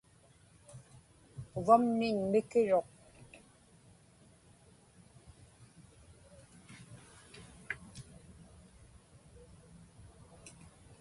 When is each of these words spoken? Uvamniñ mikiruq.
Uvamniñ 1.59 2.17
mikiruq. 2.31 2.87